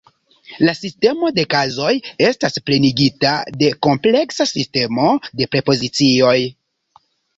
La 0.67 0.73
sistemo 0.77 1.29
de 1.39 1.43
kazoj 1.53 1.91
estas 2.29 2.57
plenigita 2.69 3.33
de 3.59 3.69
kompleksa 3.89 4.49
sistemo 4.53 5.07
de 5.43 5.49
prepozicioj. 5.57 6.37